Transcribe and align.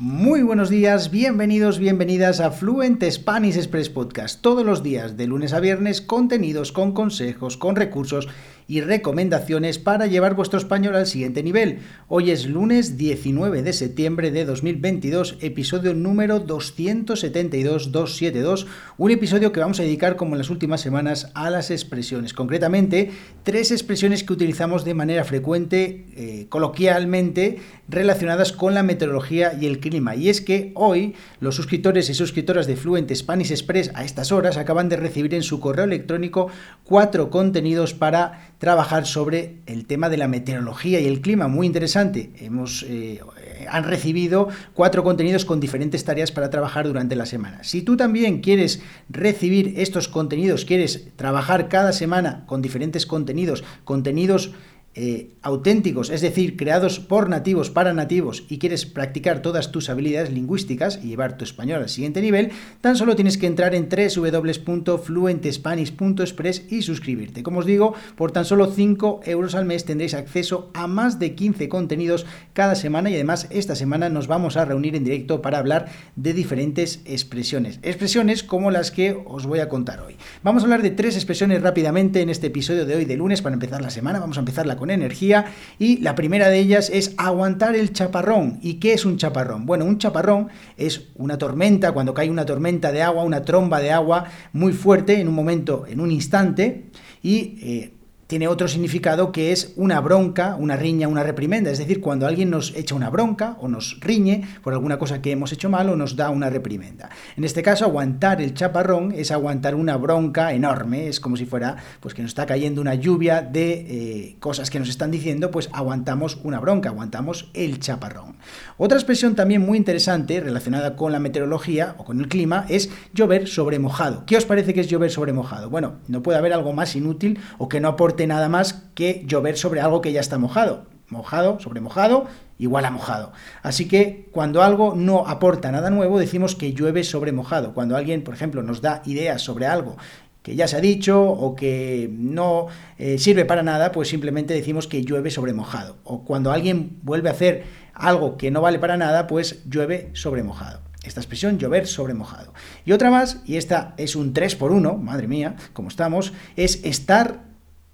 Muy 0.00 0.42
buenos 0.42 0.70
días, 0.70 1.10
bienvenidos, 1.10 1.80
bienvenidas 1.80 2.38
a 2.38 2.52
Fluent 2.52 3.02
Spanish 3.02 3.56
Express 3.56 3.90
Podcast. 3.90 4.40
Todos 4.40 4.64
los 4.64 4.84
días, 4.84 5.16
de 5.16 5.26
lunes 5.26 5.52
a 5.52 5.58
viernes, 5.58 6.00
contenidos 6.00 6.70
con 6.70 6.92
consejos, 6.92 7.56
con 7.56 7.74
recursos 7.74 8.28
y 8.68 8.80
recomendaciones 8.82 9.78
para 9.78 10.06
llevar 10.06 10.36
vuestro 10.36 10.58
español 10.58 10.94
al 10.94 11.06
siguiente 11.06 11.42
nivel. 11.42 11.78
Hoy 12.06 12.30
es 12.30 12.46
lunes 12.46 12.98
19 12.98 13.62
de 13.62 13.72
septiembre 13.72 14.30
de 14.30 14.44
2022, 14.44 15.38
episodio 15.40 15.94
número 15.94 16.46
272-272, 16.46 18.66
un 18.98 19.10
episodio 19.10 19.50
que 19.50 19.60
vamos 19.60 19.80
a 19.80 19.84
dedicar 19.84 20.14
como 20.16 20.34
en 20.34 20.38
las 20.38 20.50
últimas 20.50 20.82
semanas 20.82 21.32
a 21.34 21.50
las 21.50 21.72
expresiones, 21.72 22.34
concretamente 22.34 23.10
tres 23.42 23.72
expresiones 23.72 24.22
que 24.22 24.34
utilizamos 24.34 24.84
de 24.84 24.94
manera 24.94 25.24
frecuente, 25.24 26.06
eh, 26.14 26.46
coloquialmente, 26.50 27.58
relacionadas 27.88 28.52
con 28.52 28.74
la 28.74 28.84
meteorología 28.84 29.58
y 29.58 29.66
el 29.66 29.80
clima. 29.80 29.87
Y 30.16 30.28
es 30.28 30.40
que 30.40 30.72
hoy 30.74 31.14
los 31.40 31.54
suscriptores 31.54 32.10
y 32.10 32.14
suscriptoras 32.14 32.66
de 32.66 32.76
Fluent 32.76 33.12
Spanish 33.14 33.50
Express 33.50 33.90
a 33.94 34.04
estas 34.04 34.32
horas 34.32 34.56
acaban 34.56 34.88
de 34.88 34.96
recibir 34.96 35.34
en 35.34 35.42
su 35.42 35.60
correo 35.60 35.84
electrónico 35.84 36.48
cuatro 36.84 37.30
contenidos 37.30 37.94
para 37.94 38.52
trabajar 38.58 39.06
sobre 39.06 39.56
el 39.66 39.86
tema 39.86 40.08
de 40.08 40.18
la 40.18 40.28
meteorología 40.28 41.00
y 41.00 41.06
el 41.06 41.20
clima. 41.20 41.48
Muy 41.48 41.66
interesante. 41.66 42.30
Hemos, 42.38 42.84
eh, 42.88 43.20
han 43.68 43.84
recibido 43.84 44.48
cuatro 44.74 45.02
contenidos 45.02 45.44
con 45.44 45.60
diferentes 45.60 46.04
tareas 46.04 46.32
para 46.32 46.50
trabajar 46.50 46.86
durante 46.86 47.16
la 47.16 47.26
semana. 47.26 47.64
Si 47.64 47.82
tú 47.82 47.96
también 47.96 48.40
quieres 48.40 48.82
recibir 49.08 49.74
estos 49.76 50.08
contenidos, 50.08 50.64
quieres 50.64 51.08
trabajar 51.16 51.68
cada 51.68 51.92
semana 51.92 52.44
con 52.46 52.62
diferentes 52.62 53.06
contenidos, 53.06 53.64
contenidos 53.84 54.52
eh, 54.94 55.34
auténticos, 55.42 56.08
es 56.10 56.22
decir, 56.22 56.56
creados 56.56 56.98
por 56.98 57.28
nativos 57.28 57.70
para 57.70 57.92
nativos 57.92 58.42
y 58.48 58.58
quieres 58.58 58.84
practicar 58.84 59.42
todas 59.42 59.70
tus 59.70 59.90
habilidades 59.90 60.32
lingüísticas 60.32 60.98
y 61.02 61.08
llevar 61.08 61.36
tu 61.36 61.44
español 61.44 61.82
al 61.82 61.88
siguiente 61.88 62.20
nivel, 62.20 62.50
tan 62.80 62.96
solo 62.96 63.14
tienes 63.14 63.38
que 63.38 63.46
entrar 63.46 63.76
en 63.76 63.88
www.fluentespanish.express 63.88 66.64
y 66.68 66.82
suscribirte. 66.82 67.44
Como 67.44 67.60
os 67.60 67.66
digo, 67.66 67.94
por 68.16 68.32
tan 68.32 68.44
solo 68.44 68.66
5 68.66 69.20
euros 69.24 69.54
al 69.54 69.66
mes 69.66 69.84
tendréis 69.84 70.14
acceso 70.14 70.72
a 70.74 70.88
más 70.88 71.20
de 71.20 71.36
15 71.36 71.68
contenidos 71.68 72.26
cada 72.52 72.74
semana 72.74 73.08
y 73.10 73.14
además 73.14 73.46
esta 73.50 73.76
semana 73.76 74.08
nos 74.08 74.26
vamos 74.26 74.56
a 74.56 74.64
reunir 74.64 74.96
en 74.96 75.04
directo 75.04 75.42
para 75.42 75.58
hablar 75.58 75.86
de 76.16 76.32
diferentes 76.32 77.02
expresiones. 77.04 77.78
Expresiones 77.82 78.42
como 78.42 78.72
las 78.72 78.90
que 78.90 79.16
os 79.26 79.46
voy 79.46 79.60
a 79.60 79.68
contar 79.68 80.00
hoy. 80.00 80.16
Vamos 80.42 80.62
a 80.62 80.64
hablar 80.66 80.82
de 80.82 80.90
tres 80.90 81.14
expresiones 81.14 81.62
rápidamente 81.62 82.20
en 82.20 82.30
este 82.30 82.48
episodio 82.48 82.84
de 82.84 82.96
hoy 82.96 83.04
de 83.04 83.16
lunes 83.16 83.42
para 83.42 83.54
empezar 83.54 83.80
la 83.80 83.90
semana. 83.90 84.18
Vamos 84.18 84.38
a 84.38 84.40
empezarla 84.40 84.76
con 84.78 84.90
energía 84.90 85.46
y 85.78 85.98
la 85.98 86.14
primera 86.14 86.48
de 86.48 86.58
ellas 86.58 86.90
es 86.92 87.14
aguantar 87.16 87.76
el 87.76 87.92
chaparrón. 87.92 88.58
¿Y 88.62 88.74
qué 88.74 88.92
es 88.92 89.04
un 89.04 89.16
chaparrón? 89.16 89.66
Bueno, 89.66 89.84
un 89.84 89.98
chaparrón 89.98 90.48
es 90.76 91.08
una 91.16 91.38
tormenta, 91.38 91.92
cuando 91.92 92.14
cae 92.14 92.30
una 92.30 92.46
tormenta 92.46 92.92
de 92.92 93.02
agua, 93.02 93.24
una 93.24 93.42
tromba 93.42 93.80
de 93.80 93.90
agua 93.90 94.26
muy 94.52 94.72
fuerte 94.72 95.20
en 95.20 95.28
un 95.28 95.34
momento, 95.34 95.86
en 95.86 96.00
un 96.00 96.10
instante, 96.10 96.86
y 97.22 97.58
eh, 97.62 97.92
tiene 98.28 98.46
otro 98.46 98.68
significado 98.68 99.32
que 99.32 99.52
es 99.52 99.72
una 99.76 100.00
bronca, 100.00 100.54
una 100.56 100.76
riña, 100.76 101.08
una 101.08 101.22
reprimenda. 101.22 101.70
Es 101.70 101.78
decir, 101.78 102.02
cuando 102.02 102.26
alguien 102.26 102.50
nos 102.50 102.76
echa 102.76 102.94
una 102.94 103.08
bronca 103.08 103.56
o 103.58 103.68
nos 103.68 103.98
riñe 104.00 104.46
por 104.62 104.74
alguna 104.74 104.98
cosa 104.98 105.22
que 105.22 105.32
hemos 105.32 105.50
hecho 105.52 105.70
mal 105.70 105.88
o 105.88 105.96
nos 105.96 106.14
da 106.14 106.28
una 106.28 106.50
reprimenda. 106.50 107.08
En 107.38 107.44
este 107.44 107.62
caso, 107.62 107.86
aguantar 107.86 108.42
el 108.42 108.52
chaparrón 108.52 109.12
es 109.16 109.30
aguantar 109.30 109.74
una 109.74 109.96
bronca 109.96 110.52
enorme. 110.52 111.08
Es 111.08 111.20
como 111.20 111.38
si 111.38 111.46
fuera 111.46 111.76
pues 112.00 112.12
que 112.12 112.20
nos 112.20 112.32
está 112.32 112.44
cayendo 112.44 112.82
una 112.82 112.94
lluvia 112.94 113.40
de 113.40 113.72
eh, 113.72 114.36
cosas 114.40 114.68
que 114.68 114.78
nos 114.78 114.90
están 114.90 115.10
diciendo, 115.10 115.50
pues 115.50 115.70
aguantamos 115.72 116.38
una 116.44 116.60
bronca, 116.60 116.90
aguantamos 116.90 117.50
el 117.54 117.80
chaparrón. 117.80 118.36
Otra 118.76 118.98
expresión 118.98 119.36
también 119.36 119.62
muy 119.62 119.78
interesante 119.78 120.38
relacionada 120.40 120.96
con 120.96 121.12
la 121.12 121.18
meteorología 121.18 121.94
o 121.96 122.04
con 122.04 122.20
el 122.20 122.28
clima 122.28 122.66
es 122.68 122.90
llover 123.14 123.48
sobre 123.48 123.78
mojado. 123.78 124.24
¿Qué 124.26 124.36
os 124.36 124.44
parece 124.44 124.74
que 124.74 124.80
es 124.80 124.88
llover 124.88 125.10
sobre 125.10 125.32
mojado? 125.32 125.70
Bueno, 125.70 125.94
no 126.08 126.22
puede 126.22 126.36
haber 126.36 126.52
algo 126.52 126.74
más 126.74 126.94
inútil 126.94 127.40
o 127.56 127.70
que 127.70 127.80
no 127.80 127.88
aporte 127.88 128.17
nada 128.26 128.48
más 128.48 128.84
que 128.94 129.22
llover 129.26 129.56
sobre 129.56 129.80
algo 129.80 130.00
que 130.00 130.12
ya 130.12 130.20
está 130.20 130.38
mojado. 130.38 130.86
Mojado 131.08 131.58
sobre 131.60 131.80
mojado 131.80 132.26
igual 132.58 132.84
a 132.84 132.90
mojado. 132.90 133.32
Así 133.62 133.86
que 133.88 134.28
cuando 134.32 134.62
algo 134.62 134.94
no 134.94 135.26
aporta 135.26 135.70
nada 135.70 135.90
nuevo, 135.90 136.18
decimos 136.18 136.54
que 136.54 136.72
llueve 136.72 137.04
sobre 137.04 137.32
mojado. 137.32 137.72
Cuando 137.72 137.96
alguien, 137.96 138.24
por 138.24 138.34
ejemplo, 138.34 138.62
nos 138.62 138.82
da 138.82 139.02
ideas 139.06 139.40
sobre 139.42 139.66
algo 139.66 139.96
que 140.42 140.56
ya 140.56 140.66
se 140.66 140.76
ha 140.76 140.80
dicho 140.80 141.22
o 141.22 141.54
que 141.54 142.08
no 142.10 142.68
eh, 142.96 143.18
sirve 143.18 143.44
para 143.44 143.62
nada, 143.62 143.92
pues 143.92 144.08
simplemente 144.08 144.54
decimos 144.54 144.86
que 144.86 145.02
llueve 145.02 145.30
sobre 145.30 145.52
mojado. 145.52 145.96
O 146.04 146.24
cuando 146.24 146.52
alguien 146.52 146.98
vuelve 147.02 147.28
a 147.28 147.32
hacer 147.32 147.64
algo 147.92 148.36
que 148.36 148.50
no 148.50 148.60
vale 148.60 148.78
para 148.78 148.96
nada, 148.96 149.26
pues 149.26 149.68
llueve 149.68 150.10
sobre 150.14 150.42
mojado. 150.42 150.80
Esta 151.02 151.20
expresión 151.20 151.58
llover 151.58 151.86
sobre 151.86 152.14
mojado. 152.14 152.52
Y 152.84 152.92
otra 152.92 153.10
más, 153.10 153.42
y 153.44 153.56
esta 153.56 153.94
es 153.96 154.16
un 154.16 154.32
3 154.32 154.56
por 154.56 154.72
1, 154.72 154.96
madre 154.96 155.28
mía, 155.28 155.56
como 155.72 155.88
estamos, 155.88 156.32
es 156.56 156.84
estar 156.84 157.47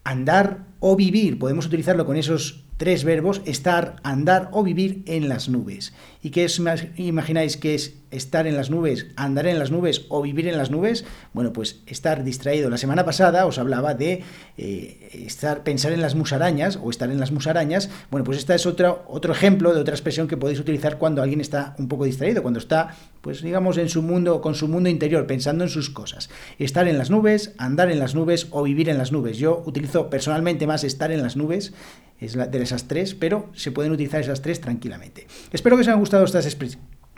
andar 0.04 0.58
o 0.86 0.96
vivir. 0.96 1.38
Podemos 1.38 1.64
utilizarlo 1.64 2.04
con 2.04 2.18
esos 2.18 2.64
tres 2.76 3.04
verbos, 3.04 3.40
estar, 3.46 3.96
andar 4.02 4.48
o 4.52 4.62
vivir 4.62 5.02
en 5.06 5.30
las 5.30 5.48
nubes. 5.48 5.94
¿Y 6.22 6.30
qué 6.30 6.44
es, 6.44 6.60
imagináis 6.96 7.56
que 7.56 7.74
es 7.74 7.94
estar 8.10 8.46
en 8.46 8.56
las 8.56 8.70
nubes, 8.70 9.06
andar 9.16 9.46
en 9.46 9.58
las 9.58 9.70
nubes 9.70 10.06
o 10.08 10.22
vivir 10.22 10.48
en 10.48 10.58
las 10.58 10.70
nubes? 10.70 11.04
Bueno, 11.32 11.52
pues 11.52 11.82
estar 11.86 12.24
distraído. 12.24 12.70
La 12.70 12.78
semana 12.78 13.04
pasada 13.04 13.46
os 13.46 13.58
hablaba 13.58 13.94
de 13.94 14.24
eh, 14.58 15.10
estar, 15.26 15.62
pensar 15.62 15.92
en 15.92 16.02
las 16.02 16.14
musarañas 16.14 16.78
o 16.82 16.90
estar 16.90 17.10
en 17.10 17.20
las 17.20 17.32
musarañas. 17.32 17.90
Bueno, 18.10 18.24
pues 18.24 18.38
esta 18.38 18.54
es 18.54 18.66
otro, 18.66 19.04
otro 19.08 19.32
ejemplo 19.32 19.72
de 19.72 19.80
otra 19.80 19.94
expresión 19.94 20.28
que 20.28 20.36
podéis 20.36 20.60
utilizar 20.60 20.98
cuando 20.98 21.22
alguien 21.22 21.40
está 21.40 21.76
un 21.78 21.88
poco 21.88 22.04
distraído, 22.04 22.42
cuando 22.42 22.58
está, 22.58 22.96
pues 23.20 23.40
digamos, 23.42 23.78
en 23.78 23.88
su 23.88 24.02
mundo, 24.02 24.40
con 24.40 24.54
su 24.54 24.68
mundo 24.68 24.88
interior, 24.88 25.26
pensando 25.26 25.64
en 25.64 25.70
sus 25.70 25.90
cosas. 25.90 26.28
Estar 26.58 26.88
en 26.88 26.98
las 26.98 27.10
nubes, 27.10 27.54
andar 27.58 27.90
en 27.90 28.00
las 28.00 28.14
nubes 28.14 28.48
o 28.50 28.62
vivir 28.62 28.88
en 28.88 28.98
las 28.98 29.12
nubes. 29.12 29.38
Yo 29.38 29.62
utilizo 29.66 30.10
personalmente 30.10 30.66
más 30.66 30.73
estar 30.82 31.12
en 31.12 31.22
las 31.22 31.36
nubes 31.36 31.72
es 32.18 32.34
de 32.34 32.62
esas 32.62 32.88
tres, 32.88 33.14
pero 33.14 33.50
se 33.54 33.70
pueden 33.70 33.92
utilizar 33.92 34.20
esas 34.20 34.42
tres 34.42 34.60
tranquilamente. 34.60 35.26
Espero 35.52 35.76
que 35.76 35.82
os 35.82 35.88
hayan 35.88 36.00
gustado 36.00 36.24
estas 36.24 36.46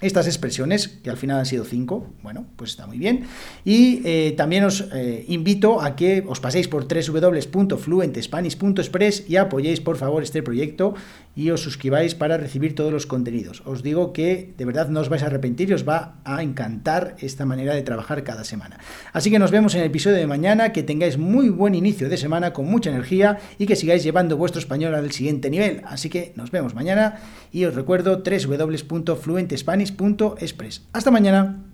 estas 0.00 0.26
expresiones, 0.26 0.88
que 0.88 1.08
al 1.08 1.16
final 1.16 1.38
han 1.38 1.46
sido 1.46 1.64
cinco, 1.64 2.08
bueno, 2.22 2.44
pues 2.56 2.68
está 2.70 2.86
muy 2.86 2.98
bien. 2.98 3.24
Y 3.64 4.02
eh, 4.04 4.34
también 4.36 4.64
os 4.64 4.84
eh, 4.92 5.24
invito 5.28 5.80
a 5.80 5.96
que 5.96 6.22
os 6.26 6.38
paséis 6.38 6.68
por 6.68 6.86
www.fluentespanish.express 6.86 9.24
y 9.28 9.36
apoyéis 9.36 9.80
por 9.80 9.96
favor 9.96 10.22
este 10.22 10.42
proyecto 10.42 10.92
y 11.34 11.48
os 11.50 11.62
suscribáis 11.62 12.14
para 12.14 12.36
recibir 12.36 12.74
todos 12.74 12.92
los 12.92 13.06
contenidos. 13.06 13.62
Os 13.64 13.82
digo 13.82 14.12
que 14.12 14.52
de 14.56 14.64
verdad 14.66 14.88
no 14.88 15.00
os 15.00 15.08
vais 15.08 15.22
a 15.22 15.26
arrepentir 15.26 15.70
y 15.70 15.74
os 15.74 15.88
va 15.88 16.16
a 16.24 16.42
encantar 16.42 17.16
esta 17.20 17.46
manera 17.46 17.74
de 17.74 17.82
trabajar 17.82 18.22
cada 18.22 18.44
semana. 18.44 18.78
Así 19.12 19.30
que 19.30 19.38
nos 19.38 19.50
vemos 19.50 19.74
en 19.74 19.80
el 19.80 19.86
episodio 19.86 20.16
de 20.16 20.26
mañana, 20.26 20.72
que 20.72 20.82
tengáis 20.82 21.16
muy 21.16 21.48
buen 21.48 21.74
inicio 21.74 22.10
de 22.10 22.18
semana 22.18 22.52
con 22.52 22.66
mucha 22.66 22.90
energía 22.90 23.38
y 23.58 23.66
que 23.66 23.76
sigáis 23.76 24.02
llevando 24.02 24.36
vuestro 24.36 24.60
español 24.60 24.94
al 24.94 25.10
siguiente 25.12 25.48
nivel. 25.48 25.80
Así 25.86 26.10
que 26.10 26.32
nos 26.36 26.50
vemos 26.50 26.74
mañana 26.74 27.18
y 27.52 27.64
os 27.64 27.74
recuerdo 27.74 28.22
www.fluentespanish.express. 29.92 30.82
Hasta 30.92 31.10
mañana. 31.10 31.65